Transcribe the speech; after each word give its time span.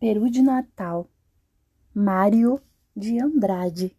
Peru 0.00 0.30
de 0.30 0.40
Natal, 0.40 1.06
Mário 1.94 2.58
de 2.96 3.22
Andrade. 3.22 3.94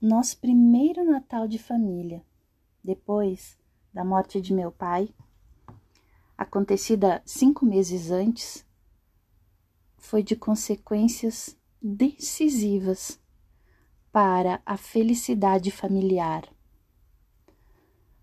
Nosso 0.00 0.36
primeiro 0.38 1.04
Natal 1.04 1.46
de 1.46 1.60
família, 1.60 2.20
depois 2.82 3.56
da 3.92 4.04
morte 4.04 4.40
de 4.40 4.52
meu 4.52 4.72
pai, 4.72 5.14
acontecida 6.36 7.22
cinco 7.24 7.64
meses 7.64 8.10
antes, 8.10 8.66
foi 9.96 10.24
de 10.24 10.34
consequências 10.34 11.56
decisivas 11.80 13.20
para 14.10 14.60
a 14.66 14.76
felicidade 14.76 15.70
familiar. 15.70 16.42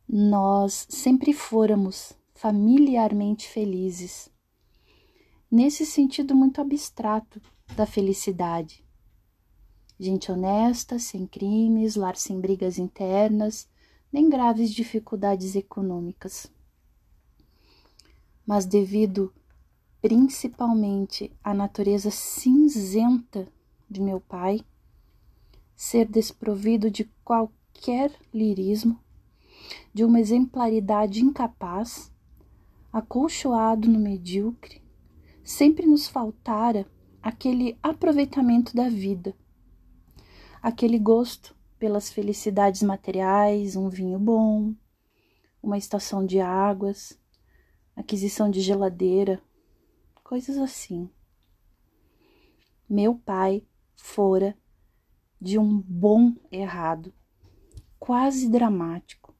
Nós 0.06 0.86
sempre 0.90 1.32
fôramos 1.32 2.12
familiarmente 2.34 3.48
felizes 3.48 4.30
nesse 5.52 5.86
sentido 5.86 6.33
muito 6.33 6.61
abstrato 6.61 7.41
da 7.75 7.86
felicidade. 7.86 8.86
Gente 10.00 10.32
honesta, 10.32 10.97
sem 10.97 11.28
crimes, 11.28 11.96
lar 11.96 12.15
sem 12.15 12.39
brigas 12.39 12.79
internas, 12.79 13.69
nem 14.11 14.29
graves 14.29 14.71
dificuldades 14.71 15.56
econômicas. 15.56 16.51
Mas 18.45 18.65
devido 18.65 19.33
principalmente 20.01 21.32
à 21.43 21.54
natureza 21.54 22.09
cinzenta 22.09 23.47
de 23.87 24.01
meu 24.01 24.20
pai, 24.20 24.61
ser 25.75 26.07
desprovido 26.07 26.89
de 26.89 27.06
qualquer 27.23 28.11
lirismo, 28.33 29.00
de 29.93 30.04
uma 30.04 30.20
exemplaridade 30.20 31.21
incapaz, 31.23 32.11
acolchoado 32.92 33.88
no 33.88 34.00
medíocre, 34.00 34.81
sempre 35.44 35.86
nos 35.86 36.08
faltara 36.08 36.86
aquele 37.22 37.77
aproveitamento 37.81 38.75
da 38.75 38.89
vida, 38.89 39.36
aquele 40.61 40.98
gosto 40.98 41.56
pelas 41.78 42.11
felicidades 42.11 42.83
materiais, 42.83 43.75
um 43.75 43.89
vinho 43.89 44.20
bom, 44.20 44.73
uma 45.61 45.78
estação 45.78 46.25
de 46.25 46.39
águas, 46.39 47.20
aquisição 47.95 48.50
de 48.50 48.61
geladeira, 48.61 49.42
coisas 50.23 50.58
assim. 50.58 51.09
Meu 52.89 53.16
pai 53.16 53.64
fora 53.95 54.58
de 55.39 55.58
um 55.58 55.80
bom 55.80 56.36
errado, 56.52 57.14
quase 58.00 58.50
dramático, 58.50 59.36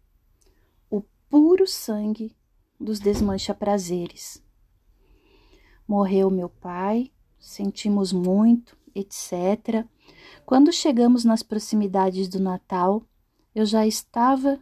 o 0.90 1.02
puro 1.30 1.68
sangue 1.68 2.36
dos 2.80 3.00
desmancha-prazeres. 3.00 4.44
Morreu 5.92 6.30
meu 6.30 6.48
pai, 6.48 7.12
sentimos 7.38 8.14
muito, 8.14 8.78
etc. 8.96 9.86
Quando 10.46 10.72
chegamos 10.72 11.26
nas 11.26 11.44
proximidades 11.44 12.30
do 12.30 12.40
Natal, 12.40 13.04
eu 13.54 13.66
já 13.66 13.86
estava 13.86 14.58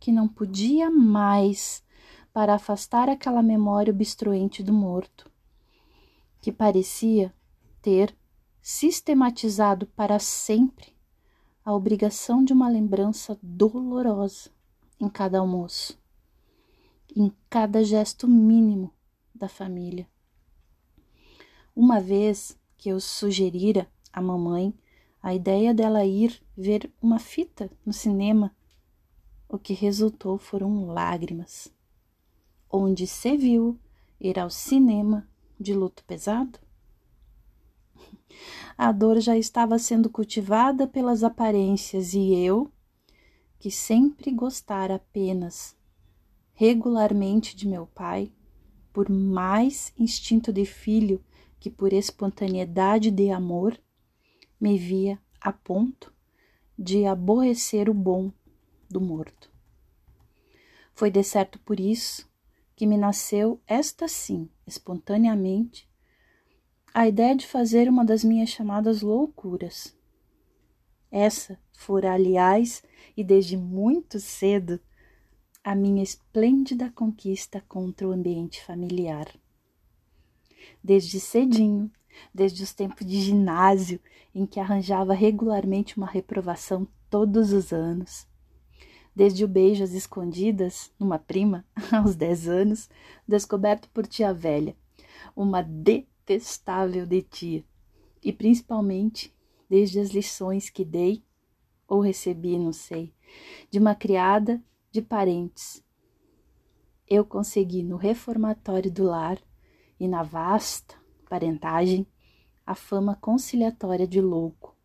que 0.00 0.10
não 0.10 0.26
podia 0.26 0.90
mais 0.90 1.84
para 2.32 2.54
afastar 2.54 3.08
aquela 3.08 3.44
memória 3.44 3.92
obstruente 3.92 4.60
do 4.60 4.72
morto, 4.72 5.30
que 6.40 6.50
parecia 6.50 7.32
ter 7.80 8.12
sistematizado 8.60 9.86
para 9.86 10.18
sempre 10.18 10.96
a 11.64 11.72
obrigação 11.72 12.42
de 12.42 12.52
uma 12.52 12.68
lembrança 12.68 13.38
dolorosa 13.40 14.50
em 14.98 15.08
cada 15.08 15.38
almoço, 15.38 15.96
em 17.14 17.32
cada 17.48 17.84
gesto 17.84 18.26
mínimo 18.26 18.92
da 19.32 19.48
família. 19.48 20.10
Uma 21.74 22.00
vez 22.00 22.58
que 22.76 22.90
eu 22.90 23.00
sugerira 23.00 23.90
à 24.12 24.20
mamãe 24.20 24.74
a 25.22 25.34
ideia 25.34 25.72
dela 25.72 26.04
ir 26.04 26.42
ver 26.56 26.92
uma 27.00 27.18
fita 27.18 27.70
no 27.86 27.92
cinema, 27.92 28.54
o 29.48 29.58
que 29.58 29.72
resultou 29.72 30.36
foram 30.36 30.86
lágrimas. 30.86 31.72
Onde 32.70 33.06
se 33.06 33.36
viu 33.36 33.78
ir 34.20 34.38
ao 34.38 34.50
cinema 34.50 35.26
de 35.58 35.72
luto 35.72 36.04
pesado? 36.04 36.58
A 38.76 38.90
dor 38.92 39.20
já 39.20 39.36
estava 39.36 39.78
sendo 39.78 40.10
cultivada 40.10 40.86
pelas 40.86 41.22
aparências 41.22 42.14
e 42.14 42.34
eu, 42.34 42.70
que 43.58 43.70
sempre 43.70 44.30
gostara 44.30 44.96
apenas 44.96 45.76
regularmente 46.52 47.56
de 47.56 47.66
meu 47.66 47.86
pai, 47.86 48.32
por 48.92 49.08
mais 49.08 49.92
instinto 49.98 50.52
de 50.52 50.64
filho 50.64 51.22
que 51.62 51.70
por 51.70 51.92
espontaneidade 51.92 53.08
de 53.08 53.30
amor 53.30 53.80
me 54.60 54.76
via 54.76 55.16
a 55.40 55.52
ponto 55.52 56.12
de 56.76 57.06
aborrecer 57.06 57.88
o 57.88 57.94
bom 57.94 58.32
do 58.90 59.00
morto. 59.00 59.48
Foi 60.92 61.08
de 61.08 61.22
certo 61.22 61.60
por 61.60 61.78
isso 61.78 62.28
que 62.74 62.84
me 62.84 62.96
nasceu 62.96 63.62
esta 63.64 64.08
sim, 64.08 64.50
espontaneamente, 64.66 65.88
a 66.92 67.06
ideia 67.06 67.36
de 67.36 67.46
fazer 67.46 67.88
uma 67.88 68.04
das 68.04 68.24
minhas 68.24 68.50
chamadas 68.50 69.00
loucuras. 69.00 69.96
Essa 71.12 71.56
fora, 71.72 72.12
aliás, 72.12 72.82
e 73.16 73.22
desde 73.22 73.56
muito 73.56 74.18
cedo, 74.18 74.80
a 75.62 75.76
minha 75.76 76.02
esplêndida 76.02 76.90
conquista 76.90 77.64
contra 77.68 78.08
o 78.08 78.10
ambiente 78.10 78.60
familiar 78.64 79.32
desde 80.82 81.20
cedinho, 81.20 81.90
desde 82.34 82.62
os 82.62 82.72
tempos 82.72 83.06
de 83.06 83.20
ginásio, 83.20 84.00
em 84.34 84.46
que 84.46 84.60
arranjava 84.60 85.14
regularmente 85.14 85.96
uma 85.96 86.06
reprovação 86.06 86.86
todos 87.10 87.52
os 87.52 87.72
anos. 87.72 88.26
Desde 89.14 89.44
o 89.44 89.48
beijo 89.48 89.84
às 89.84 89.92
escondidas, 89.92 90.90
numa 90.98 91.18
prima, 91.18 91.64
aos 91.92 92.16
dez 92.16 92.48
anos, 92.48 92.88
descoberto 93.28 93.88
por 93.90 94.06
tia 94.06 94.32
velha, 94.32 94.74
uma 95.36 95.62
detestável 95.62 97.06
de 97.06 97.22
tia. 97.22 97.64
E 98.24 98.32
principalmente 98.32 99.34
desde 99.68 100.00
as 100.00 100.10
lições 100.10 100.70
que 100.70 100.84
dei, 100.84 101.22
ou 101.86 102.00
recebi, 102.00 102.58
não 102.58 102.72
sei, 102.72 103.12
de 103.70 103.78
uma 103.78 103.94
criada 103.94 104.62
de 104.90 105.02
parentes. 105.02 105.82
Eu 107.08 107.24
consegui 107.24 107.82
no 107.82 107.96
reformatório 107.96 108.90
do 108.90 109.04
lar 109.04 109.38
e 110.02 110.08
na 110.08 110.24
vasta 110.24 110.96
parentagem 111.30 112.04
a 112.66 112.74
fama 112.74 113.14
conciliatória 113.14 114.04
de 114.04 114.20
louco. 114.20 114.76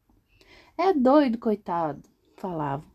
É 0.78 0.94
doido, 0.94 1.40
coitado, 1.40 2.08
falavam. 2.36 2.88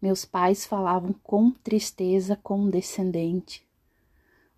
Meus 0.00 0.26
pais 0.26 0.66
falavam 0.66 1.14
com 1.14 1.50
tristeza 1.50 2.36
condescendente. 2.36 3.66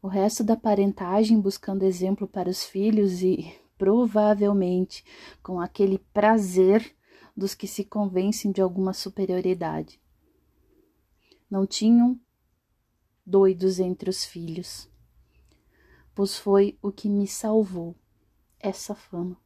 O 0.02 0.08
resto 0.08 0.42
da 0.42 0.56
parentagem 0.56 1.40
buscando 1.40 1.84
exemplo 1.84 2.26
para 2.26 2.50
os 2.50 2.64
filhos 2.64 3.22
e, 3.22 3.54
provavelmente, 3.78 5.04
com 5.40 5.60
aquele 5.60 5.98
prazer 6.12 6.92
dos 7.36 7.54
que 7.54 7.68
se 7.68 7.84
convencem 7.84 8.50
de 8.50 8.60
alguma 8.60 8.92
superioridade. 8.92 10.00
Não 11.48 11.64
tinham 11.64 12.18
doidos 13.24 13.78
entre 13.78 14.10
os 14.10 14.24
filhos 14.24 14.90
pois 16.18 16.36
foi 16.36 16.76
o 16.82 16.90
que 16.90 17.08
me 17.08 17.28
salvou 17.28 17.94
essa 18.58 18.92
fama. 18.92 19.40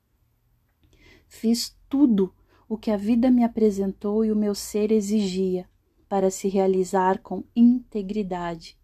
Fiz 1.28 1.76
tudo 1.86 2.34
o 2.66 2.78
que 2.78 2.90
a 2.90 2.96
vida 2.96 3.30
me 3.30 3.44
apresentou 3.44 4.24
e 4.24 4.32
o 4.32 4.36
meu 4.36 4.54
ser 4.54 4.90
exigia 4.90 5.68
para 6.08 6.30
se 6.30 6.48
realizar 6.48 7.18
com 7.18 7.44
integridade. 7.54 8.80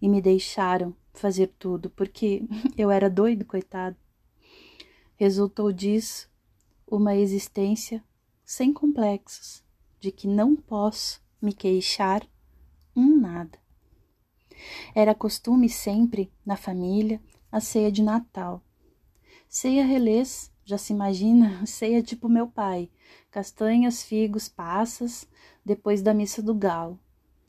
E 0.00 0.08
me 0.08 0.22
deixaram 0.22 0.96
fazer 1.12 1.48
tudo, 1.58 1.90
porque 1.90 2.48
eu 2.78 2.90
era 2.90 3.10
doido, 3.10 3.44
coitado. 3.44 3.98
Resultou 5.16 5.70
disso 5.72 6.30
uma 6.86 7.14
existência 7.14 8.02
sem 8.42 8.72
complexos, 8.72 9.62
de 10.00 10.10
que 10.10 10.26
não 10.26 10.56
posso 10.56 11.22
me 11.42 11.52
queixar 11.52 12.26
um 12.96 13.20
nada. 13.20 13.65
Era 14.94 15.14
costume 15.14 15.68
sempre, 15.68 16.32
na 16.44 16.56
família, 16.56 17.20
a 17.50 17.60
ceia 17.60 17.90
de 17.90 18.02
Natal. 18.02 18.62
Ceia 19.48 19.84
relês, 19.84 20.52
já 20.64 20.76
se 20.76 20.92
imagina, 20.92 21.64
ceia 21.66 22.02
tipo 22.02 22.28
meu 22.28 22.46
pai, 22.46 22.90
castanhas, 23.30 24.02
figos, 24.02 24.48
passas, 24.48 25.28
depois 25.64 26.02
da 26.02 26.12
missa 26.12 26.42
do 26.42 26.54
galo, 26.54 26.98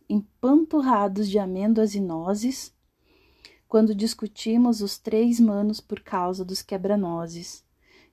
empanturrados 0.09 1.27
de 1.27 1.39
amêndoas 1.39 1.95
e 1.95 1.99
nozes, 1.99 2.73
quando 3.67 3.93
discutimos 3.93 4.81
os 4.81 4.97
três 4.97 5.39
manos 5.39 5.81
por 5.81 5.99
causa 5.99 6.45
dos 6.45 6.61
quebra-nozes, 6.61 7.65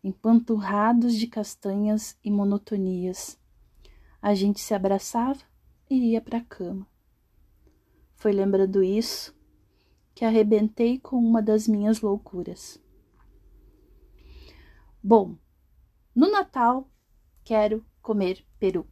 empanturrados 0.03 1.15
de 1.15 1.27
castanhas 1.27 2.19
e 2.25 2.31
monotonias. 2.31 3.39
A 4.21 4.35
gente 4.35 4.61
se 4.61 4.75
abraçava 4.75 5.41
e 5.89 6.13
ia 6.13 6.21
para 6.21 6.39
a 6.39 6.45
cama. 6.45 6.87
Foi 8.25 8.33
lembrando 8.33 8.83
isso 8.83 9.37
que 10.15 10.25
arrebentei 10.25 10.99
com 10.99 11.17
uma 11.17 11.43
das 11.43 11.69
minhas 11.69 12.01
loucuras. 12.01 12.81
Bom, 15.03 15.37
no 16.17 16.31
Natal 16.31 16.89
quero 17.45 17.85
comer 18.01 18.43
peru. 18.59 18.87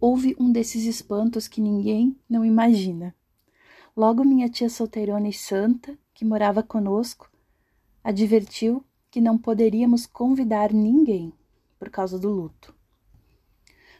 Houve 0.00 0.34
um 0.40 0.50
desses 0.50 0.86
espantos 0.86 1.46
que 1.46 1.60
ninguém 1.60 2.18
não 2.26 2.46
imagina. 2.46 3.14
Logo 3.94 4.24
minha 4.24 4.48
tia 4.48 4.70
solteirona 4.70 5.28
e 5.28 5.32
santa, 5.34 5.98
que 6.14 6.24
morava 6.24 6.62
conosco, 6.62 7.30
advertiu 8.02 8.82
que 9.10 9.20
não 9.20 9.36
poderíamos 9.36 10.06
convidar 10.06 10.72
ninguém 10.72 11.30
por 11.78 11.90
causa 11.90 12.18
do 12.18 12.30
luto. 12.30 12.74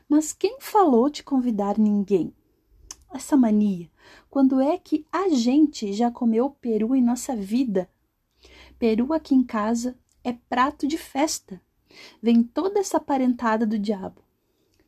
Mas 0.08 0.32
quem 0.32 0.56
falou 0.62 1.10
de 1.10 1.22
convidar 1.22 1.76
ninguém? 1.76 2.34
Essa 3.14 3.36
mania. 3.36 3.88
Quando 4.28 4.60
é 4.60 4.76
que 4.76 5.06
a 5.12 5.28
gente 5.28 5.92
já 5.92 6.10
comeu 6.10 6.50
peru 6.50 6.96
em 6.96 7.00
nossa 7.00 7.36
vida? 7.36 7.88
Peru 8.76 9.12
aqui 9.12 9.36
em 9.36 9.44
casa 9.44 9.96
é 10.24 10.32
prato 10.32 10.84
de 10.84 10.98
festa. 10.98 11.62
Vem 12.20 12.42
toda 12.42 12.80
essa 12.80 12.98
parentada 12.98 13.64
do 13.64 13.78
diabo. 13.78 14.20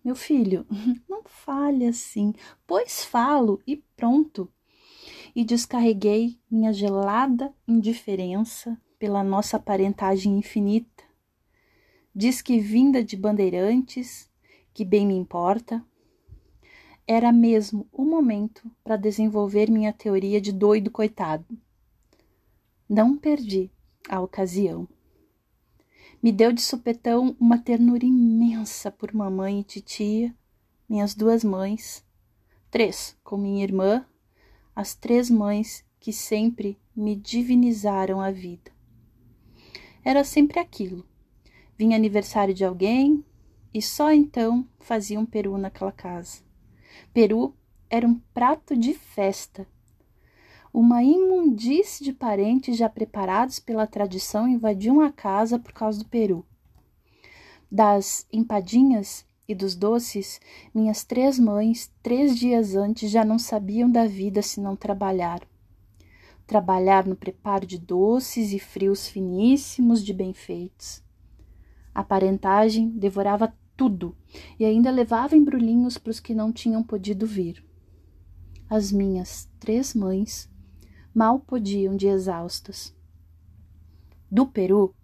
Meu 0.05 0.17
filho, 0.17 0.67
não 1.09 1.23
fale 1.25 1.87
assim, 1.87 2.35
pois 2.67 3.05
falo 3.05 3.63
e 3.65 3.77
pronto. 3.97 4.53
E 5.33 5.45
descarreguei 5.45 6.37
minha 6.51 6.73
gelada 6.73 7.55
indiferença 7.67 8.77
pela 8.99 9.23
nossa 9.23 9.57
parentagem 9.57 10.37
infinita. 10.37 11.05
Diz 12.13 12.43
que 12.43 12.59
vinda 12.59 13.05
de 13.05 13.17
bandeirantes, 13.17 14.29
que 14.75 14.85
bem 14.85 15.07
me 15.07 15.15
importa. 15.15 15.81
Era 17.09 17.31
mesmo 17.31 17.87
o 17.93 18.05
momento 18.05 18.69
para 18.83 18.97
desenvolver 18.97 19.71
minha 19.71 19.93
teoria 19.93 20.41
de 20.41 20.51
doido 20.51 20.91
coitado. 20.91 21.47
Não 22.89 23.17
perdi 23.17 23.71
a 24.09 24.21
ocasião. 24.21 24.89
Me 26.21 26.33
deu 26.33 26.53
de 26.53 26.61
supetão 26.61 27.37
uma 27.39 27.59
ternura 27.59 28.05
imensa 28.05 28.91
por 28.91 29.15
mamãe 29.15 29.61
e 29.61 29.65
titia, 29.65 30.35
minhas 30.89 31.15
duas 31.15 31.45
mães, 31.45 32.05
três 32.73 33.17
com 33.23 33.37
minha 33.37 33.63
irmã, 33.63 34.05
as 34.75 34.97
três 34.97 35.31
mães 35.31 35.85
que 36.01 36.13
sempre 36.13 36.77
me 36.95 37.15
divinizaram 37.15 38.21
a 38.21 38.33
vida. 38.33 38.73
Era 40.05 40.25
sempre 40.25 40.59
aquilo. 40.59 41.07
Vinha 41.79 41.97
aniversário 41.97 42.55
de 42.55 42.65
alguém 42.65 43.25
e 43.73 43.81
só 43.81 44.13
então 44.13 44.69
fazia 44.81 45.21
um 45.21 45.27
peru 45.27 45.57
naquela 45.57 45.93
casa. 45.93 46.46
Peru 47.13 47.55
era 47.89 48.07
um 48.07 48.21
prato 48.33 48.77
de 48.77 48.95
festa. 48.95 49.67
Uma 50.73 51.03
imundície 51.03 52.05
de 52.05 52.13
parentes 52.13 52.77
já 52.77 52.89
preparados 52.89 53.59
pela 53.59 53.87
tradição 53.87 54.47
invadiam 54.47 55.01
a 55.01 55.11
casa 55.11 55.59
por 55.59 55.73
causa 55.73 56.01
do 56.01 56.09
peru. 56.09 56.45
Das 57.71 58.27
empadinhas 58.33 59.25
e 59.49 59.55
dos 59.55 59.75
doces, 59.75 60.41
minhas 60.75 61.05
três 61.05 61.39
mães, 61.39 61.91
três 62.03 62.39
dias 62.39 62.75
antes, 62.75 63.11
já 63.11 63.25
não 63.25 63.39
sabiam 63.39 63.91
da 63.91 64.07
vida 64.07 64.43
se 64.43 64.61
não 64.61 64.77
trabalhar 64.77 65.41
trabalhar 66.47 67.05
no 67.07 67.17
preparo 67.17 67.67
de 67.67 67.79
doces 67.79 68.53
e 68.53 68.59
frios 68.59 69.09
finíssimos 69.09 70.05
de 70.05 70.15
bem 70.15 70.33
feitos. 70.33 71.03
A 71.93 72.05
parentagem 72.05 72.89
devorava 72.91 73.53
tudo 73.77 74.17
e 74.59 74.65
ainda 74.65 74.91
levava 74.91 75.37
embrulhinhos 75.37 75.99
para 75.99 76.11
os 76.11 76.21
que 76.21 76.35
não 76.35 76.53
tinham 76.53 76.83
podido 76.83 77.27
vir. 77.27 77.65
As 78.69 78.91
minhas 78.91 79.49
três 79.61 79.95
mães 79.95 80.51
mal 81.15 81.39
podiam 81.39 81.97
de 81.97 82.07
exaustas. 82.07 82.95
Do 84.31 84.47
Peru, 84.47 84.95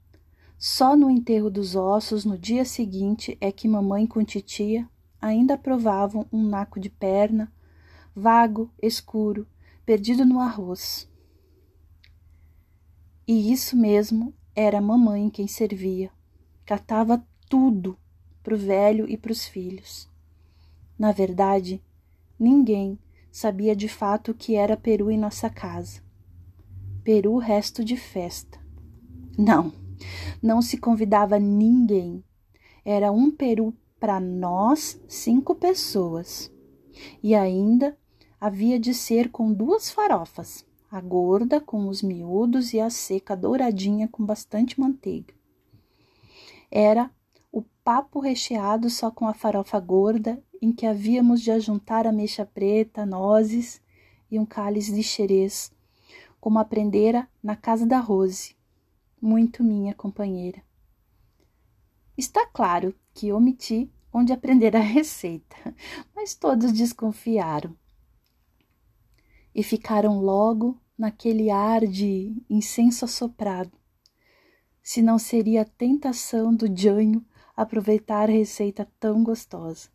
só 0.58 0.96
no 0.96 1.10
enterro 1.10 1.50
dos 1.50 1.76
ossos 1.76 2.24
no 2.24 2.36
dia 2.38 2.64
seguinte 2.64 3.36
é 3.40 3.52
que 3.52 3.68
mamãe 3.68 4.06
com 4.06 4.24
titia 4.24 4.88
ainda 5.20 5.56
provavam 5.56 6.26
um 6.32 6.42
naco 6.44 6.80
de 6.80 6.90
perna, 6.90 7.52
vago, 8.14 8.70
escuro, 8.82 9.46
perdido 9.86 10.24
no 10.24 10.40
arroz. 10.40 11.08
E 13.26 13.52
isso 13.52 13.76
mesmo 13.76 14.34
era 14.54 14.80
mamãe 14.80 15.30
quem 15.30 15.46
servia. 15.46 16.10
Catava 16.66 17.24
tudo 17.48 17.96
para 18.42 18.54
o 18.54 18.58
velho 18.58 19.08
e 19.08 19.16
para 19.16 19.32
os 19.32 19.46
filhos. 19.46 20.08
Na 20.98 21.12
verdade, 21.12 21.82
ninguém 22.38 22.98
sabia 23.30 23.74
de 23.74 23.88
fato 23.88 24.30
o 24.30 24.34
que 24.34 24.54
era 24.54 24.76
peru 24.76 25.10
em 25.10 25.18
nossa 25.18 25.48
casa. 25.48 26.02
Peru 27.02 27.38
resto 27.38 27.84
de 27.84 27.96
festa. 27.96 28.60
Não, 29.38 29.72
não 30.42 30.60
se 30.60 30.76
convidava 30.76 31.38
ninguém. 31.38 32.22
Era 32.84 33.10
um 33.10 33.30
peru 33.30 33.74
para 33.98 34.20
nós, 34.20 35.00
cinco 35.08 35.54
pessoas. 35.54 36.52
E 37.22 37.34
ainda 37.34 37.96
havia 38.40 38.78
de 38.78 38.92
ser 38.92 39.30
com 39.30 39.52
duas 39.52 39.90
farofas 39.90 40.64
a 40.92 41.00
gorda 41.00 41.58
com 41.58 41.88
os 41.88 42.02
miúdos 42.02 42.74
e 42.74 42.80
a 42.80 42.90
seca 42.90 43.34
douradinha 43.34 44.06
com 44.06 44.22
bastante 44.26 44.78
manteiga. 44.78 45.32
Era 46.70 47.10
papo 47.84 48.20
recheado 48.20 48.88
só 48.88 49.10
com 49.10 49.26
a 49.26 49.34
farofa 49.34 49.78
gorda, 49.80 50.42
em 50.60 50.72
que 50.72 50.86
havíamos 50.86 51.40
de 51.40 51.50
ajuntar 51.50 52.06
ameixa 52.06 52.46
preta, 52.46 53.04
nozes 53.04 53.82
e 54.30 54.38
um 54.38 54.46
cálice 54.46 54.94
de 54.94 55.02
xerez, 55.02 55.72
como 56.40 56.58
aprendera 56.58 57.28
na 57.42 57.56
casa 57.56 57.84
da 57.84 57.98
Rose, 57.98 58.56
muito 59.20 59.64
minha 59.64 59.94
companheira. 59.94 60.62
Está 62.16 62.46
claro 62.46 62.94
que 63.14 63.32
omiti 63.32 63.90
onde 64.12 64.32
aprender 64.32 64.76
a 64.76 64.80
receita, 64.80 65.56
mas 66.14 66.34
todos 66.34 66.72
desconfiaram 66.72 67.76
e 69.54 69.62
ficaram 69.62 70.20
logo 70.20 70.78
naquele 70.96 71.50
ar 71.50 71.86
de 71.86 72.34
incenso 72.48 73.04
assoprado. 73.04 73.72
Se 74.82 75.02
não 75.02 75.18
seria 75.18 75.62
a 75.62 75.64
tentação 75.64 76.54
do 76.54 76.66
Janho 76.74 77.24
aproveitar 77.56 78.28
a 78.28 78.32
receita 78.32 78.88
tão 78.98 79.22
gostosa. 79.22 79.88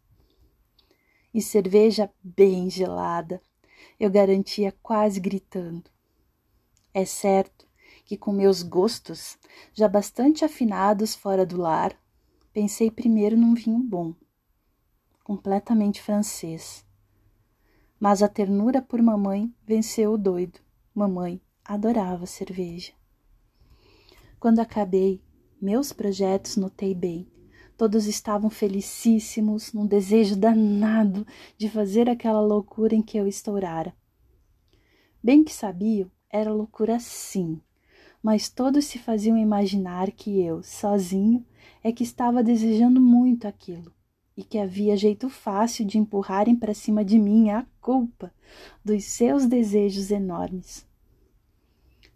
E 1.34 1.42
cerveja 1.42 2.10
bem 2.24 2.70
gelada, 2.70 3.42
eu 4.00 4.10
garantia 4.10 4.72
quase 4.82 5.20
gritando. 5.20 5.90
É 6.94 7.06
certo 7.06 7.68
que, 8.06 8.18
com 8.18 8.32
meus 8.32 8.64
gostos 8.64 9.38
já 9.74 9.88
bastante 9.88 10.46
afinados 10.46 11.14
fora 11.14 11.46
do 11.46 11.58
lar, 11.58 11.96
pensei 12.54 12.90
primeiro 12.90 13.38
num 13.38 13.54
vinho 13.54 13.80
bom, 13.80 14.16
completamente 15.24 16.02
francês. 16.02 16.86
Mas 18.00 18.24
a 18.24 18.28
ternura 18.28 18.82
por 18.82 19.02
mamãe 19.02 19.54
venceu 19.66 20.14
o 20.14 20.18
doido. 20.18 20.60
Mamãe 20.94 21.42
adorava 21.66 22.26
cerveja. 22.26 22.94
Quando 24.40 24.60
acabei 24.60 25.22
meus 25.62 25.92
projetos, 25.92 26.56
notei 26.56 26.94
bem. 26.94 27.28
Todos 27.78 28.08
estavam 28.08 28.50
felicíssimos, 28.50 29.72
num 29.72 29.86
desejo 29.86 30.36
danado 30.36 31.26
de 31.56 31.70
fazer 31.70 32.10
aquela 32.10 32.42
loucura 32.42 32.96
em 32.96 33.04
que 33.04 33.18
eu 33.18 33.28
estourara. 33.28 33.96
Bem 35.24 35.44
que 35.44 35.54
sabiam, 35.54 36.10
era 36.28 36.52
loucura 36.52 37.00
sim, 37.00 37.62
mas 38.22 38.50
todos 38.50 38.86
se 38.86 38.98
faziam 38.98 39.38
imaginar 39.38 40.12
que 40.12 40.42
eu, 40.42 40.64
sozinho, 40.64 41.46
é 41.84 41.92
que 41.92 42.04
estava 42.04 42.44
desejando 42.44 43.00
muito 43.00 43.48
aquilo 43.48 43.94
e 44.36 44.44
que 44.44 44.58
havia 44.58 44.98
jeito 44.98 45.30
fácil 45.30 45.86
de 45.86 46.00
empurrarem 46.00 46.56
para 46.56 46.74
cima 46.74 47.06
de 47.06 47.20
mim 47.20 47.52
a 47.52 47.66
culpa 47.80 48.34
dos 48.84 49.04
seus 49.04 49.46
desejos 49.46 50.10
enormes. 50.10 50.86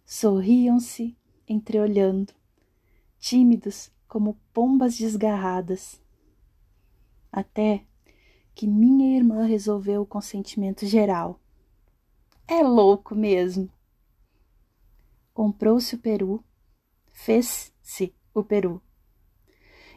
Sorriam-se, 0.05 1.15
entreolhando, 1.47 2.33
tímidos 3.19 3.91
como 4.11 4.37
pombas 4.51 4.97
desgarradas. 4.97 6.01
Até 7.31 7.85
que 8.53 8.67
minha 8.67 9.15
irmã 9.15 9.45
resolveu 9.45 10.01
o 10.01 10.05
consentimento 10.05 10.85
geral. 10.85 11.39
É 12.45 12.61
louco 12.61 13.15
mesmo. 13.15 13.71
Comprou-se 15.33 15.95
o 15.95 15.97
peru, 15.97 16.43
fez-se 17.07 18.13
o 18.33 18.43
peru. 18.43 18.81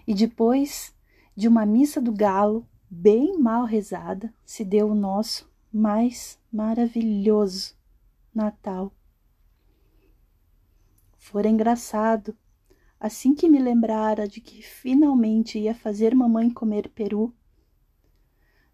E 0.06 0.14
depois 0.14 0.94
de 1.34 1.48
uma 1.48 1.66
missa 1.66 2.00
do 2.00 2.12
galo 2.12 2.64
bem 2.88 3.36
mal 3.36 3.64
rezada, 3.64 4.32
se 4.44 4.64
deu 4.64 4.90
o 4.90 4.94
nosso 4.94 5.52
mais 5.72 6.38
maravilhoso 6.52 7.74
Natal. 8.32 8.92
Fora 11.18 11.48
engraçado. 11.48 12.38
Assim 13.04 13.34
que 13.34 13.50
me 13.50 13.58
lembrara 13.58 14.26
de 14.26 14.40
que 14.40 14.62
finalmente 14.62 15.58
ia 15.58 15.74
fazer 15.74 16.14
mamãe 16.14 16.48
comer 16.48 16.88
peru, 16.88 17.34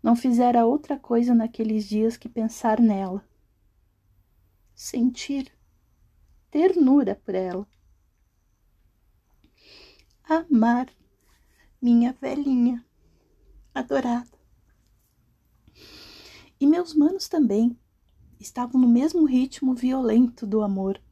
não 0.01 0.15
fizera 0.15 0.65
outra 0.65 0.97
coisa 0.97 1.35
naqueles 1.35 1.85
dias 1.89 2.17
que 2.17 2.29
pensar 2.29 2.79
nela. 2.79 3.29
Sentir 4.73 5.53
ternura 6.49 7.17
por 7.17 7.35
ela. 7.35 7.67
amar 10.23 10.89
minha 11.83 12.13
velhinha 12.13 12.87
adorada. 13.75 14.39
E 16.61 16.69
meus 16.69 16.95
manos 16.95 17.29
também 17.29 17.77
estavam 18.39 18.81
no 18.81 18.87
mesmo 18.87 19.25
ritmo 19.25 19.75
violento 19.75 20.47
do 20.47 20.63
amor, 20.63 21.03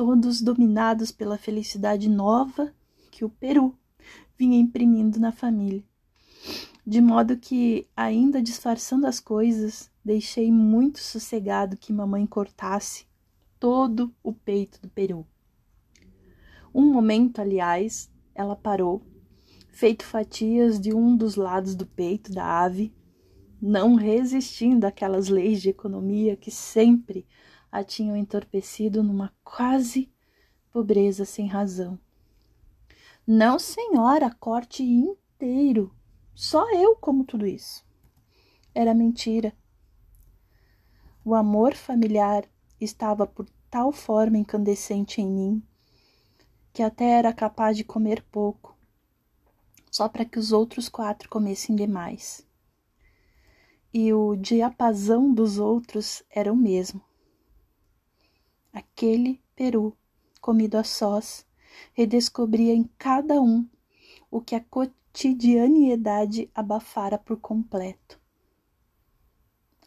todos 0.00 0.40
dominados 0.40 1.12
pela 1.12 1.36
felicidade 1.36 2.08
nova 2.08 2.72
que 3.10 3.22
o 3.22 3.28
Peru 3.28 3.76
vinha 4.34 4.58
imprimindo 4.58 5.20
na 5.20 5.30
família. 5.30 5.84
De 6.86 7.02
modo 7.02 7.36
que, 7.36 7.86
ainda 7.94 8.40
disfarçando 8.40 9.06
as 9.06 9.20
coisas, 9.20 9.90
deixei 10.02 10.50
muito 10.50 11.00
sossegado 11.00 11.76
que 11.76 11.92
mamãe 11.92 12.24
cortasse 12.24 13.04
todo 13.58 14.10
o 14.22 14.32
peito 14.32 14.80
do 14.80 14.88
peru. 14.88 15.26
Um 16.74 16.90
momento, 16.90 17.42
aliás, 17.42 18.10
ela 18.34 18.56
parou, 18.56 19.02
feito 19.68 20.02
fatias 20.02 20.80
de 20.80 20.94
um 20.94 21.14
dos 21.14 21.36
lados 21.36 21.74
do 21.74 21.84
peito 21.84 22.32
da 22.32 22.62
ave, 22.62 22.90
não 23.60 23.96
resistindo 23.96 24.86
àquelas 24.86 25.28
leis 25.28 25.60
de 25.60 25.68
economia 25.68 26.36
que 26.36 26.50
sempre 26.50 27.26
a 27.70 27.84
tinham 27.84 28.16
entorpecido 28.16 29.02
numa 29.02 29.32
quase 29.44 30.12
pobreza 30.72 31.24
sem 31.24 31.46
razão. 31.46 31.98
Não, 33.26 33.58
senhora, 33.58 34.34
corte 34.38 34.82
inteiro. 34.82 35.94
Só 36.34 36.70
eu 36.72 36.96
como 36.96 37.24
tudo 37.24 37.46
isso. 37.46 37.84
Era 38.74 38.94
mentira. 38.94 39.52
O 41.24 41.34
amor 41.34 41.74
familiar 41.74 42.44
estava 42.80 43.26
por 43.26 43.46
tal 43.70 43.92
forma 43.92 44.38
incandescente 44.38 45.20
em 45.20 45.28
mim 45.28 45.62
que 46.72 46.82
até 46.82 47.04
era 47.18 47.32
capaz 47.32 47.76
de 47.76 47.84
comer 47.84 48.22
pouco, 48.30 48.76
só 49.90 50.08
para 50.08 50.24
que 50.24 50.38
os 50.38 50.52
outros 50.52 50.88
quatro 50.88 51.28
comessem 51.28 51.74
demais. 51.74 52.46
E 53.92 54.12
o 54.12 54.36
diapasão 54.36 55.32
dos 55.32 55.58
outros 55.58 56.22
era 56.30 56.52
o 56.52 56.56
mesmo. 56.56 57.02
Aquele 58.72 59.42
peru, 59.54 59.96
comido 60.40 60.76
a 60.76 60.84
sós, 60.84 61.46
redescobria 61.92 62.72
em 62.72 62.84
cada 62.98 63.40
um 63.40 63.68
o 64.30 64.40
que 64.40 64.54
a 64.54 64.60
cotidianidade 64.60 66.50
abafara 66.54 67.18
por 67.18 67.38
completo. 67.38 68.20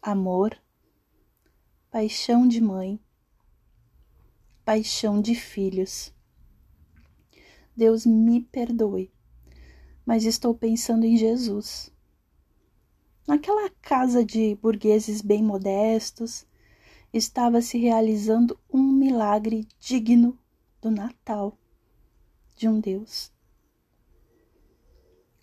Amor, 0.02 0.58
paixão 1.90 2.46
de 2.48 2.60
mãe, 2.60 3.00
paixão 4.66 5.22
de 5.22 5.34
filhos. 5.34 6.14
Deus 7.76 8.06
me 8.06 8.42
perdoe, 8.42 9.12
mas 10.06 10.26
estou 10.26 10.54
pensando 10.54 11.06
em 11.06 11.16
Jesus. 11.16 11.92
Naquela 13.26 13.70
casa 13.82 14.24
de 14.26 14.56
burgueses 14.56 15.22
bem 15.22 15.42
modestos, 15.42 16.46
estava 17.14 17.62
se 17.62 17.78
realizando 17.78 18.60
um 18.74 18.82
milagre 18.82 19.68
digno 19.80 20.38
do 20.82 20.90
Natal 20.90 21.56
de 22.56 22.68
um 22.68 22.80
Deus. 22.80 23.32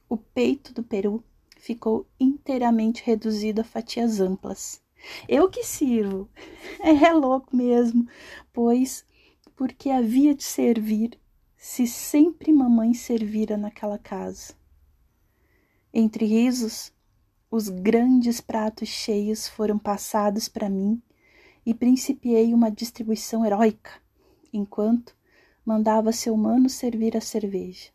O 0.09 0.17
peito 0.17 0.75
do 0.75 0.83
peru 0.83 1.23
ficou 1.57 2.05
inteiramente 2.19 3.05
reduzido 3.05 3.61
a 3.61 3.65
fatias 3.65 4.19
amplas. 4.21 4.83
Eu 5.29 5.49
que 5.49 5.63
sirvo. 5.63 6.29
É 6.83 7.13
louco 7.13 7.55
mesmo, 7.55 8.09
pois 8.53 9.05
porque 9.55 9.91
havia 9.91 10.35
de 10.35 10.43
servir 10.43 11.19
se 11.57 11.87
sempre 11.87 12.53
mamãe 12.53 12.95
servira 12.95 13.57
naquela 13.57 13.99
casa. 13.99 14.55
Entre 15.93 16.25
risos, 16.25 16.93
os 17.51 17.69
grandes 17.69 18.41
pratos 18.41 18.89
cheios 18.89 19.47
foram 19.47 19.79
passados 19.79 20.49
para 20.49 20.71
mim 20.71 21.03
e 21.71 21.75
principiei 21.75 22.53
uma 22.53 22.69
distribuição 22.69 23.47
heróica, 23.47 23.93
enquanto 24.53 25.17
mandava 25.65 26.11
seu 26.11 26.37
mano 26.37 26.69
servir 26.69 27.17
a 27.17 27.21
cerveja. 27.21 27.91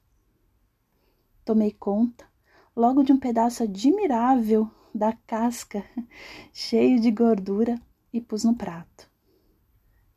Tomei 1.43 1.73
conta 1.73 2.25
logo 2.73 3.03
de 3.03 3.11
um 3.11 3.19
pedaço 3.19 3.63
admirável 3.63 4.71
da 4.93 5.11
casca, 5.11 5.83
cheio 6.53 7.01
de 7.01 7.11
gordura, 7.11 7.77
e 8.13 8.21
pus 8.21 8.45
no 8.45 8.55
prato. 8.55 9.11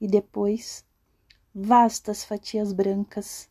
E 0.00 0.06
depois, 0.06 0.86
vastas 1.52 2.22
fatias 2.22 2.72
brancas. 2.72 3.50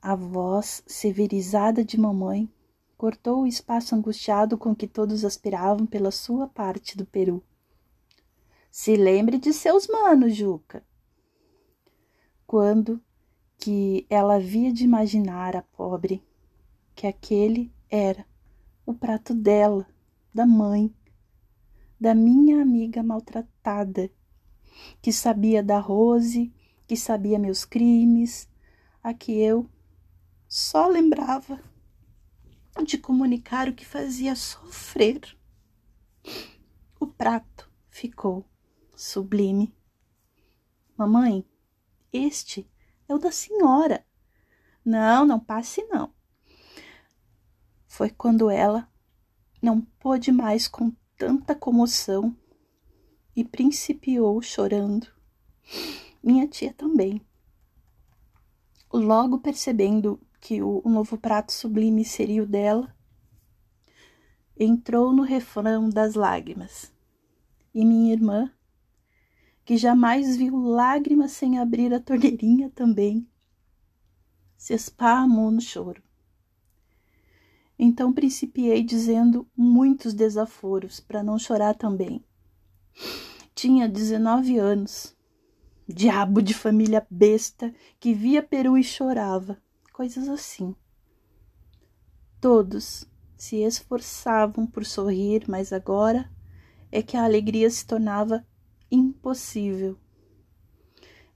A 0.00 0.14
voz 0.14 0.84
severizada 0.86 1.84
de 1.84 1.98
mamãe 1.98 2.48
cortou 2.96 3.42
o 3.42 3.46
espaço 3.48 3.92
angustiado 3.92 4.56
com 4.56 4.72
que 4.72 4.86
todos 4.86 5.24
aspiravam 5.24 5.84
pela 5.84 6.12
sua 6.12 6.46
parte 6.46 6.96
do 6.96 7.04
peru. 7.04 7.42
Se 8.70 8.96
lembre 8.96 9.36
de 9.36 9.52
seus 9.52 9.88
manos, 9.88 10.36
Juca. 10.36 10.84
Quando 12.46 13.02
que 13.58 14.06
ela 14.08 14.36
havia 14.36 14.72
de 14.72 14.84
imaginar 14.84 15.56
a 15.56 15.62
pobre 15.62 16.24
que 16.94 17.06
aquele 17.06 17.72
era 17.90 18.24
o 18.86 18.94
prato 18.94 19.34
dela, 19.34 19.86
da 20.32 20.46
mãe, 20.46 20.94
da 21.98 22.14
minha 22.14 22.62
amiga 22.62 23.02
maltratada, 23.02 24.08
que 25.02 25.12
sabia 25.12 25.62
da 25.62 25.78
Rose, 25.78 26.52
que 26.86 26.96
sabia 26.96 27.38
meus 27.38 27.64
crimes, 27.64 28.48
a 29.02 29.12
que 29.12 29.32
eu 29.32 29.68
só 30.48 30.86
lembrava 30.86 31.60
de 32.84 32.96
comunicar 32.96 33.68
o 33.68 33.74
que 33.74 33.84
fazia 33.84 34.34
sofrer. 34.36 35.36
O 36.98 37.06
prato 37.06 37.68
ficou 37.90 38.44
sublime. 39.00 39.74
Mamãe, 40.94 41.42
este 42.12 42.70
é 43.08 43.14
o 43.14 43.18
da 43.18 43.32
senhora. 43.32 44.04
Não, 44.84 45.24
não 45.24 45.40
passe 45.40 45.82
não. 45.84 46.12
Foi 47.86 48.10
quando 48.10 48.50
ela 48.50 48.86
não 49.62 49.80
pôde 49.80 50.30
mais 50.30 50.68
com 50.68 50.92
tanta 51.16 51.54
comoção 51.54 52.36
e 53.34 53.42
principiou 53.42 54.40
chorando. 54.42 55.06
Minha 56.22 56.46
tia 56.46 56.74
também. 56.74 57.24
Logo 58.92 59.38
percebendo 59.38 60.20
que 60.40 60.60
o, 60.62 60.82
novo 60.84 61.16
prato 61.16 61.52
sublime 61.52 62.04
seria 62.04 62.42
o 62.42 62.46
dela, 62.46 62.94
entrou 64.58 65.12
no 65.12 65.22
refrão 65.22 65.88
das 65.88 66.14
lágrimas. 66.14 66.92
E 67.74 67.84
minha 67.84 68.12
irmã 68.12 68.52
que 69.70 69.76
jamais 69.76 70.36
viu 70.36 70.58
lágrimas 70.58 71.30
sem 71.30 71.56
abrir 71.56 71.94
a 71.94 72.00
torneirinha 72.00 72.68
também, 72.70 73.24
se 74.56 74.74
esparramou 74.74 75.48
no 75.48 75.60
choro. 75.60 76.02
Então 77.78 78.12
principiei 78.12 78.82
dizendo 78.82 79.48
muitos 79.56 80.12
desaforos 80.12 80.98
para 80.98 81.22
não 81.22 81.38
chorar 81.38 81.76
também. 81.76 82.24
Tinha 83.54 83.88
19 83.88 84.58
anos. 84.58 85.16
Diabo 85.86 86.42
de 86.42 86.52
família 86.52 87.06
besta 87.08 87.72
que 88.00 88.12
via 88.12 88.42
Peru 88.42 88.76
e 88.76 88.82
chorava. 88.82 89.56
Coisas 89.92 90.28
assim. 90.28 90.74
Todos 92.40 93.08
se 93.36 93.58
esforçavam 93.58 94.66
por 94.66 94.84
sorrir, 94.84 95.44
mas 95.46 95.72
agora 95.72 96.28
é 96.90 97.00
que 97.00 97.16
a 97.16 97.22
alegria 97.22 97.70
se 97.70 97.86
tornava 97.86 98.44
impossível. 98.90 99.98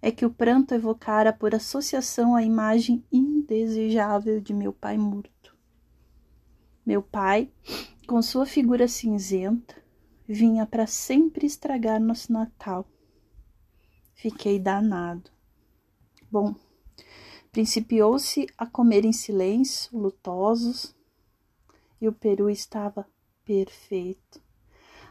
É 0.02 0.10
que 0.10 0.26
o 0.26 0.30
pranto 0.30 0.74
evocara 0.74 1.32
por 1.32 1.54
associação 1.54 2.34
a 2.34 2.42
imagem 2.42 3.04
indesejável 3.10 4.40
de 4.40 4.52
meu 4.52 4.72
pai 4.72 4.98
morto. 4.98 5.56
Meu 6.84 7.02
pai, 7.02 7.50
com 8.06 8.20
sua 8.20 8.44
figura 8.44 8.86
cinzenta, 8.86 9.74
vinha 10.28 10.66
para 10.66 10.86
sempre 10.86 11.46
estragar 11.46 12.00
nosso 12.00 12.32
Natal. 12.32 12.86
Fiquei 14.14 14.58
danado. 14.58 15.30
Bom, 16.30 16.54
principiou-se 17.52 18.46
a 18.58 18.66
comer 18.66 19.04
em 19.04 19.12
silêncio, 19.12 19.96
lutosos, 19.98 20.94
e 22.00 22.08
o 22.08 22.12
peru 22.12 22.50
estava 22.50 23.06
perfeito. 23.44 24.42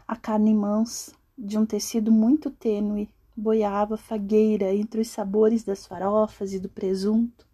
A 0.06 0.14
carne 0.14 0.52
mansa, 0.54 1.12
de 1.36 1.58
um 1.58 1.66
tecido 1.66 2.12
muito 2.12 2.50
tênue, 2.50 3.10
boiava 3.36 3.96
fagueira 3.96 4.72
entre 4.72 5.00
os 5.00 5.08
sabores 5.08 5.64
das 5.64 5.86
farofas 5.86 6.52
e 6.52 6.60
do 6.60 6.68
presunto. 6.68 7.46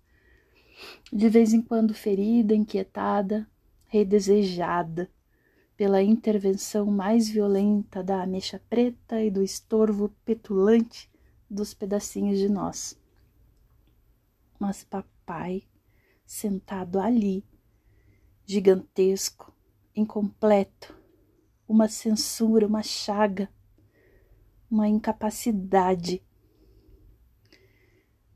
De 1.13 1.29
vez 1.29 1.53
em 1.53 1.63
quando 1.63 1.95
ferida, 1.95 2.55
inquietada, 2.55 3.49
redesejada 3.87 5.11
pela 5.77 6.03
intervenção 6.03 6.87
mais 6.87 7.29
violenta 7.29 8.03
da 8.03 8.23
ameixa 8.23 8.61
preta 8.69 9.23
e 9.23 9.31
do 9.31 9.43
estorvo 9.43 10.11
petulante 10.25 11.11
dos 11.49 11.73
pedacinhos 11.73 12.39
de 12.39 12.49
nós. 12.49 12.99
Mas 14.59 14.85
papai 14.85 15.65
sentado 16.27 17.01
ali, 17.01 17.45
gigantesco, 18.47 19.53
incompleto, 19.97 20.95
uma 21.67 21.89
censura, 21.89 22.67
uma 22.67 22.83
chaga, 22.83 23.49
uma 24.71 24.89
incapacidade. 24.89 26.23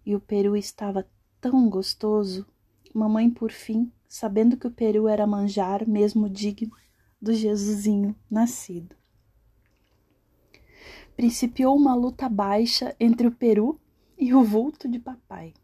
E 0.05 0.15
o 0.15 0.21
peru 0.21 0.57
estava 0.57 1.07
tão 1.41 1.69
gostoso, 1.69 2.47
mamãe, 2.93 3.31
por 3.31 3.53
fim, 3.53 3.93
sabendo 4.09 4.57
que 4.57 4.67
o 4.67 4.71
peru 4.71 5.09
era 5.09 5.27
manjar 5.27 5.89
mesmo 5.89 6.29
digno 6.29 6.75
do 7.21 7.33
Jesusinho 7.33 8.15
nascido. 8.31 8.95
Principiou 11.17 11.77
uma 11.77 11.95
luta 11.95 12.29
baixa 12.29 12.95
entre 12.99 13.27
o 13.27 13.33
peru 13.33 13.81
e 14.19 14.35
o 14.35 14.43
vulto 14.43 14.89
de 14.89 14.99
papai. 14.99 15.55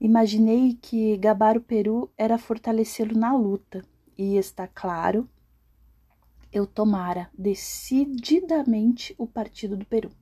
Imaginei 0.00 0.78
que 0.80 1.16
gabar 1.16 1.56
o 1.56 1.60
Peru 1.60 2.08
era 2.16 2.38
fortalecê-lo 2.38 3.18
na 3.18 3.34
luta, 3.34 3.84
e 4.16 4.36
está 4.36 4.66
claro, 4.68 5.28
eu 6.52 6.66
tomara 6.66 7.30
decididamente 7.36 9.14
o 9.18 9.26
partido 9.26 9.76
do 9.76 9.84
Peru. 9.84 10.12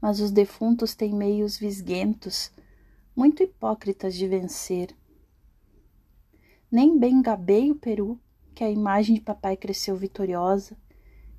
Mas 0.00 0.20
os 0.20 0.30
defuntos 0.30 0.94
têm 0.94 1.12
meios 1.14 1.58
visguentos, 1.58 2.52
muito 3.14 3.42
hipócritas 3.42 4.14
de 4.14 4.26
vencer. 4.28 4.96
Nem 6.70 6.98
bem 6.98 7.20
gabei 7.22 7.70
o 7.70 7.76
Peru, 7.76 8.18
que 8.54 8.64
a 8.64 8.70
imagem 8.70 9.16
de 9.16 9.20
papai 9.20 9.54
cresceu 9.56 9.96
vitoriosa, 9.96 10.76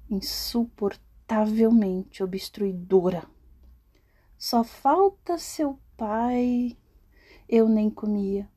insuportavelmente 0.10 2.24
obstruidora. 2.24 3.28
Só 4.38 4.64
falta 4.64 5.38
seu 5.38 5.78
pai 5.98 6.78
eu 7.50 7.70
nem 7.70 7.90
comia, 7.90 8.50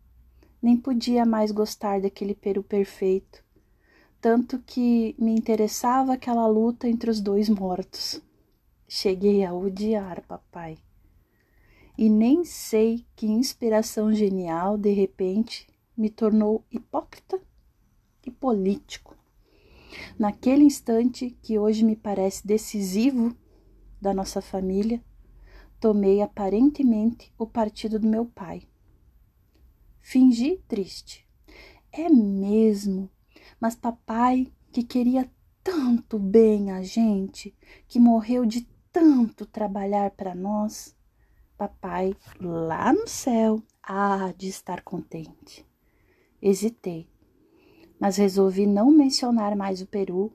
nem 0.61 0.77
podia 0.77 1.25
mais 1.25 1.53
gostar 1.53 2.01
daquele 2.01 2.35
peru 2.35 2.63
perfeito, 2.63 3.45
tanto 4.21 4.59
que 4.59 5.15
me 5.19 5.33
interessava 5.33 6.13
aquela 6.13 6.47
luta 6.47 6.87
entre 6.87 7.11
os 7.11 7.21
dois 7.21 7.49
mortos. 7.49 8.21
Cheguei 8.87 9.45
a 9.45 9.55
odiar 9.55 10.23
papai. 10.27 10.79
E 11.97 12.09
nem 12.09 12.45
sei 12.45 13.07
que 13.17 13.27
inspiração 13.27 14.13
genial, 14.13 14.77
de 14.77 14.93
repente, 14.93 15.67
me 15.97 16.11
tornou 16.11 16.65
hipócrita 16.71 17.41
e 18.27 18.31
político. 18.31 19.17
Naquele 20.19 20.65
instante 20.65 21.37
que 21.43 21.59
hoje 21.59 21.85
me 21.85 21.97
parece 21.97 22.47
decisivo 22.47 23.35
da 24.01 24.15
nossa 24.15 24.41
família, 24.41 25.03
tomei 25.79 26.21
aparentemente 26.21 27.33
o 27.39 27.47
partido 27.47 27.99
do 27.99 28.07
meu 28.07 28.27
pai. 28.27 28.63
Fingi 30.01 30.63
triste. 30.69 31.27
É 31.93 32.09
mesmo, 32.09 33.11
mas 33.61 33.77
papai, 33.77 34.51
que 34.73 34.83
queria 34.83 35.31
tanto 35.63 36.19
bem 36.19 36.71
a 36.71 36.83
gente, 36.83 37.55
que 37.87 38.01
morreu 38.01 38.47
de 38.47 38.67
tanto 38.91 39.45
trabalhar 39.45 40.11
para 40.13 40.35
nós, 40.35 40.97
papai 41.57 42.17
lá 42.41 42.93
no 42.93 43.07
céu 43.07 43.63
há 43.83 44.33
de 44.33 44.49
estar 44.49 44.83
contente. 44.83 45.67
Hesitei, 46.41 47.07
mas 47.99 48.17
resolvi 48.17 48.67
não 48.67 48.91
mencionar 48.91 49.55
mais 49.55 49.83
o 49.83 49.87
Peru. 49.87 50.33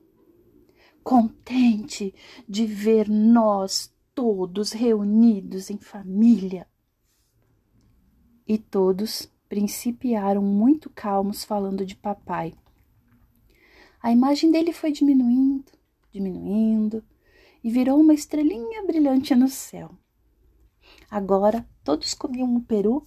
Contente 1.02 2.14
de 2.48 2.64
ver 2.64 3.08
nós 3.08 3.92
todos 4.14 4.72
reunidos 4.72 5.68
em 5.68 5.78
família. 5.78 6.66
E 8.46 8.56
todos 8.56 9.28
principiaram 9.48 10.42
muito 10.42 10.88
calmos 10.90 11.44
falando 11.44 11.84
de 11.84 11.96
papai. 11.96 12.54
A 14.06 14.12
imagem 14.12 14.52
dele 14.52 14.72
foi 14.72 14.92
diminuindo, 14.92 15.64
diminuindo 16.12 17.02
e 17.64 17.68
virou 17.68 17.98
uma 17.98 18.14
estrelinha 18.14 18.86
brilhante 18.86 19.34
no 19.34 19.48
céu. 19.48 19.90
Agora 21.10 21.68
todos 21.82 22.14
comiam 22.14 22.46
um 22.46 22.60
peru 22.60 23.04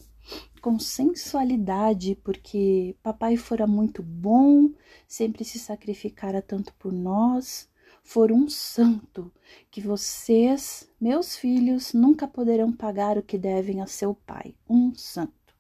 com 0.62 0.78
sensualidade, 0.78 2.16
porque 2.16 2.98
papai 3.02 3.38
fora 3.38 3.66
muito 3.66 4.04
bom, 4.04 4.72
sempre 5.08 5.46
se 5.46 5.58
sacrificara 5.58 6.42
tanto 6.42 6.74
por 6.74 6.92
nós, 6.92 7.70
for 8.04 8.30
um 8.30 8.50
santo, 8.50 9.32
que 9.72 9.80
vocês, 9.80 10.92
meus 11.00 11.34
filhos, 11.34 11.94
nunca 11.94 12.28
poderão 12.28 12.74
pagar 12.74 13.18
o 13.18 13.24
que 13.24 13.38
devem 13.38 13.80
a 13.80 13.88
seu 13.88 14.14
pai, 14.14 14.54
um 14.70 14.94
santo. 14.94 15.56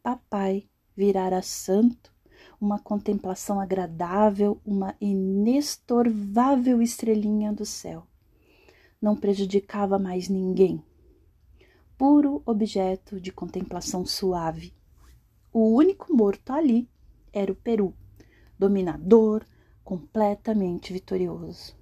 Papai 0.00 0.68
virara 0.96 1.42
santo, 1.42 2.16
uma 2.60 2.78
contemplação 2.78 3.60
agradável, 3.60 4.60
uma 4.64 4.94
inestorvável 5.00 6.82
estrelinha 6.82 7.52
do 7.52 7.64
céu. 7.64 8.06
Não 9.00 9.14
prejudicava 9.14 9.98
mais 9.98 10.28
ninguém. 10.28 10.82
Puro 11.96 12.42
objeto 12.44 13.20
de 13.20 13.30
contemplação 13.30 14.04
suave. 14.04 14.74
O 15.52 15.74
único 15.74 16.14
morto 16.14 16.52
ali 16.52 16.88
era 17.32 17.52
o 17.52 17.56
Peru, 17.56 17.94
dominador, 18.58 19.44
completamente 19.84 20.92
vitorioso. 20.92 21.76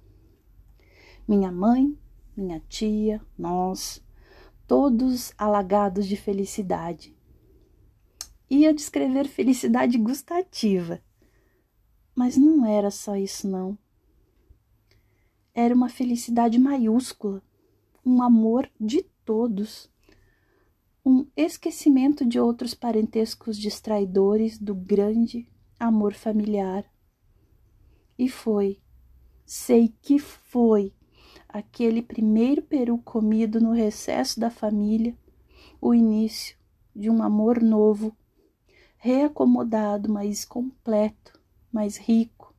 Minha 1.27 1.51
mãe, 1.51 1.97
minha 2.35 2.61
tia, 2.69 3.19
nós, 3.37 4.01
todos 4.67 5.33
alagados 5.37 6.05
de 6.05 6.15
felicidade, 6.15 7.16
ia 8.49 8.73
descrever 8.73 9.27
felicidade 9.27 9.97
gustativa. 9.97 11.01
Mas 12.15 12.37
não 12.37 12.65
era 12.65 12.89
só 12.89 13.15
isso, 13.15 13.47
não. 13.47 13.77
Era 15.53 15.73
uma 15.73 15.89
felicidade 15.89 16.57
maiúscula, 16.57 17.41
um 18.05 18.21
amor 18.21 18.69
de 18.79 19.03
todos, 19.25 19.89
um 21.05 21.25
esquecimento 21.35 22.25
de 22.25 22.39
outros 22.39 22.73
parentescos 22.73 23.57
distraidores 23.57 24.57
do 24.57 24.73
grande 24.73 25.47
amor 25.79 26.13
familiar. 26.13 26.85
E 28.17 28.29
foi, 28.29 28.79
sei 29.45 29.93
que 30.01 30.19
foi, 30.19 30.93
aquele 31.47 32.01
primeiro 32.01 32.61
peru 32.61 32.97
comido 32.97 33.59
no 33.59 33.71
recesso 33.71 34.39
da 34.39 34.49
família, 34.49 35.17
o 35.81 35.93
início 35.93 36.57
de 36.95 37.09
um 37.09 37.21
amor 37.21 37.61
novo 37.61 38.15
reacomodado, 39.07 40.11
mais 40.11 40.43
completo, 40.43 41.39
mais 41.71 41.95
rico 41.95 42.53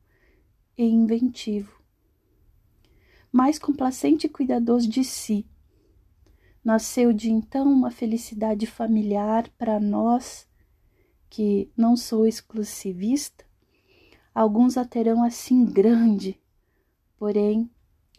e 0.75 0.83
inventivo, 0.83 1.79
mais 3.31 3.59
complacente 3.59 4.25
e 4.25 4.29
cuidadoso 4.29 4.89
de 4.89 5.03
si. 5.03 5.45
Nasceu 6.65 7.13
de 7.13 7.31
então 7.31 7.71
uma 7.71 7.91
felicidade 7.91 8.65
familiar 8.65 9.47
para 9.59 9.79
nós, 9.79 10.49
que 11.29 11.71
não 11.77 11.95
sou 11.95 12.25
exclusivista, 12.25 13.45
alguns 14.33 14.75
a 14.75 14.83
terão 14.83 15.23
assim 15.23 15.63
grande, 15.63 16.41
porém 17.15 17.69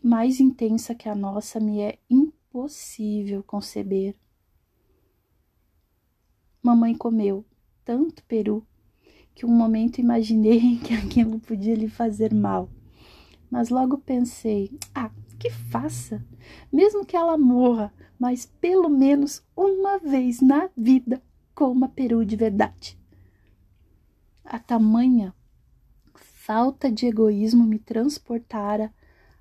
mais 0.00 0.38
intensa 0.38 0.94
que 0.94 1.08
a 1.08 1.16
nossa 1.16 1.58
me 1.58 1.80
é 1.80 1.98
impossível 2.08 3.42
conceber. 3.42 4.14
Mamãe 6.62 6.94
comeu 6.94 7.44
tanto 7.84 8.22
peru 8.24 8.66
que 9.34 9.46
um 9.46 9.50
momento 9.50 10.00
imaginei 10.00 10.78
que 10.84 10.94
aquilo 10.94 11.38
podia 11.40 11.74
lhe 11.74 11.88
fazer 11.88 12.34
mal. 12.34 12.68
Mas 13.50 13.68
logo 13.68 13.98
pensei: 13.98 14.70
ah, 14.94 15.10
que 15.38 15.50
faça, 15.50 16.24
mesmo 16.72 17.04
que 17.04 17.16
ela 17.16 17.38
morra, 17.38 17.92
mas 18.18 18.44
pelo 18.44 18.88
menos 18.88 19.42
uma 19.56 19.98
vez 19.98 20.40
na 20.40 20.68
vida 20.76 21.22
coma 21.54 21.88
peru 21.88 22.24
de 22.24 22.36
verdade. 22.36 22.98
A 24.44 24.58
tamanha 24.58 25.34
falta 26.14 26.90
de 26.90 27.06
egoísmo 27.06 27.64
me 27.64 27.78
transportara 27.78 28.92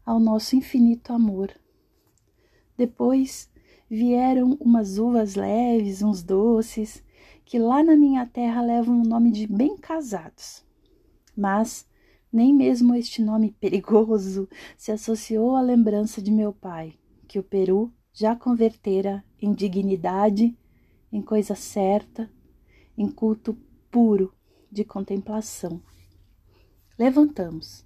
ao 0.06 0.20
nosso 0.20 0.56
infinito 0.56 1.12
amor. 1.12 1.52
Depois 2.78 3.50
vieram 3.90 4.58
umas 4.60 4.98
uvas 4.98 5.36
leves, 5.36 6.02
uns 6.02 6.24
doces, 6.24 7.04
que 7.50 7.58
lá 7.58 7.84
na 7.84 7.98
minha 7.98 8.28
terra 8.28 8.62
levam 8.62 9.02
o 9.02 9.04
nome 9.04 9.32
de 9.32 9.48
bem 9.48 9.76
casados. 9.76 10.64
Mas 11.36 11.84
nem 12.32 12.54
mesmo 12.54 12.94
este 12.94 13.24
nome 13.24 13.50
perigoso 13.60 14.48
se 14.78 14.92
associou 14.92 15.56
à 15.56 15.62
lembrança 15.62 16.22
de 16.22 16.30
meu 16.30 16.54
pai, 16.54 16.94
que 17.28 17.40
o 17.40 17.44
Peru 17.44 17.92
já 18.14 18.36
convertera 18.36 19.26
em 19.42 19.52
dignidade, 19.52 20.56
em 21.12 21.24
coisa 21.24 21.56
certa, 21.56 22.30
em 22.96 23.10
culto 23.10 23.58
puro 23.90 24.32
de 24.72 24.84
contemplação. 24.84 25.82
Levantamos. 27.00 27.84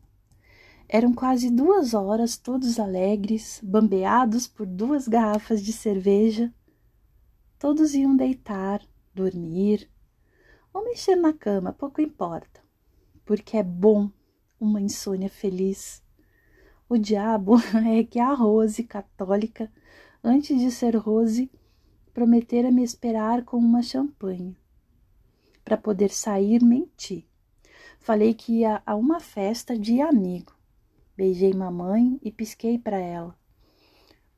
Eram 0.89 1.13
quase 1.13 1.49
duas 1.49 1.93
horas, 1.93 2.35
todos 2.37 2.81
alegres, 2.81 3.61
bambeados 3.63 4.45
por 4.45 4.65
duas 4.65 5.07
garrafas 5.07 5.63
de 5.63 5.71
cerveja. 5.71 6.53
Todos 7.57 7.93
iam 7.93 8.13
deitar, 8.13 8.85
dormir 9.13 9.89
ou 10.73 10.83
mexer 10.83 11.15
na 11.15 11.33
cama, 11.33 11.71
pouco 11.71 12.01
importa, 12.01 12.61
porque 13.25 13.57
é 13.57 13.63
bom 13.63 14.09
uma 14.59 14.81
insônia 14.81 15.29
feliz. 15.29 16.01
O 16.89 16.97
diabo 16.97 17.55
é 17.87 18.03
que 18.03 18.19
a 18.19 18.33
Rose, 18.33 18.83
católica, 18.83 19.71
antes 20.23 20.59
de 20.59 20.71
ser 20.71 20.95
Rose, 20.95 21.51
prometera 22.13 22.71
me 22.71 22.83
esperar 22.83 23.43
com 23.43 23.57
uma 23.57 23.81
champanhe. 23.81 24.57
Para 25.63 25.77
poder 25.77 26.09
sair, 26.09 26.63
menti. 26.63 27.27
Falei 27.99 28.33
que 28.33 28.59
ia 28.59 28.81
a 28.85 28.95
uma 28.95 29.19
festa 29.19 29.77
de 29.77 30.01
amigo. 30.01 30.53
Beijei 31.15 31.53
mamãe 31.53 32.19
e 32.21 32.31
pisquei 32.31 32.77
para 32.77 32.97
ela. 32.97 33.37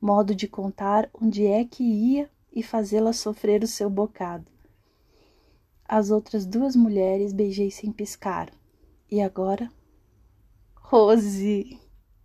Modo 0.00 0.34
de 0.34 0.46
contar 0.46 1.10
onde 1.12 1.46
é 1.46 1.64
que 1.64 1.82
ia 1.82 2.30
e 2.52 2.62
fazê-la 2.62 3.12
sofrer 3.12 3.64
o 3.64 3.66
seu 3.66 3.90
bocado. 3.90 4.55
As 5.88 6.10
outras 6.10 6.44
duas 6.44 6.74
mulheres 6.74 7.32
beijei 7.32 7.70
sem 7.70 7.92
piscar. 7.92 8.50
E 9.10 9.20
agora? 9.20 9.70
Rose! 10.74 11.80